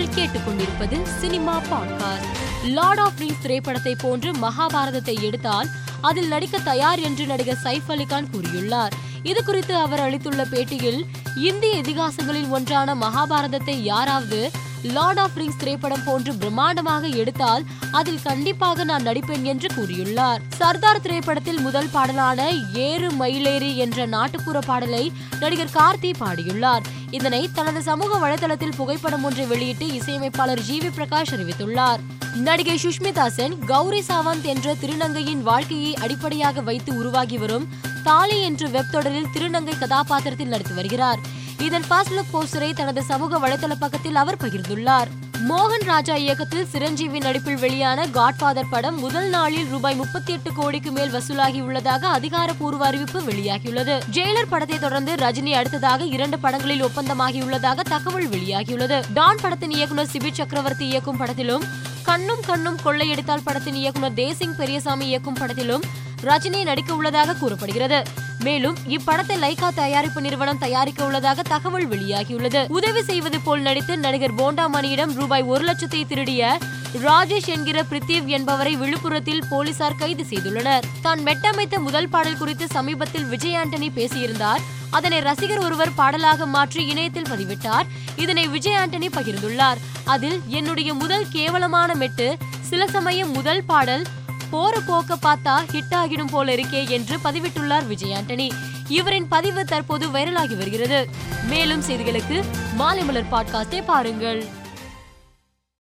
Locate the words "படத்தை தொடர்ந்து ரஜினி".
54.50-55.50